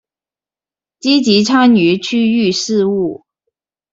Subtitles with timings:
[0.99, 3.23] 積極參與區域事務